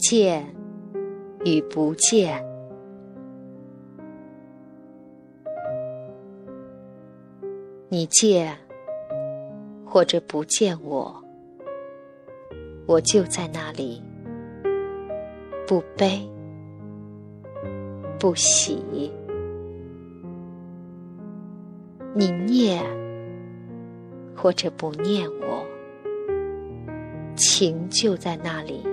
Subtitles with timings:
[0.00, 0.44] 见
[1.44, 2.44] 与不见。
[7.88, 8.56] 你见
[9.84, 11.12] 或者不见我，
[12.86, 14.02] 我就在那里，
[15.66, 16.20] 不悲
[18.18, 19.12] 不喜。
[22.14, 22.84] 你念
[24.36, 25.64] 或者不念我，
[27.36, 28.84] 情就在那里，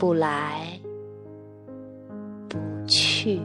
[0.00, 0.66] 不来
[2.48, 3.38] 不去。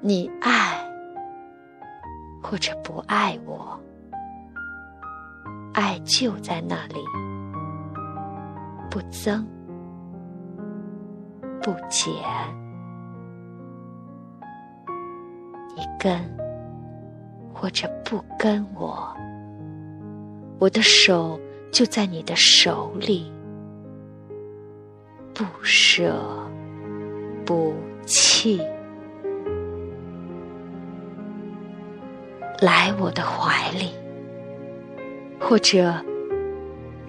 [0.00, 0.82] 你爱
[2.42, 3.78] 或者不爱我，
[5.74, 6.94] 爱就在那里，
[8.90, 9.46] 不增
[11.62, 12.10] 不减。
[15.76, 16.18] 你跟
[17.52, 19.14] 或者不跟我，
[20.58, 21.38] 我的手
[21.74, 23.28] 就在你的手里，
[25.34, 26.16] 不舍
[27.44, 27.74] 不
[28.06, 28.60] 弃。
[32.60, 33.90] 来我的怀里，
[35.40, 35.92] 或者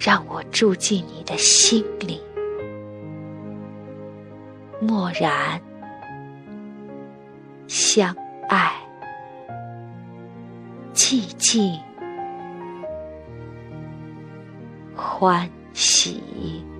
[0.00, 2.18] 让我住进你的心里，
[4.80, 5.60] 默然
[7.68, 8.16] 相
[8.48, 8.72] 爱，
[10.94, 11.78] 寂静
[14.96, 16.73] 欢喜。